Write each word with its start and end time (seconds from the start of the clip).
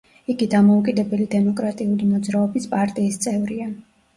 იგი 0.33 0.45
დამოუკიდებელი 0.53 1.27
დემოკრატიული 1.35 2.09
მოძრაობის 2.15 2.67
პარტიის 2.75 3.21
წევრია. 3.27 3.71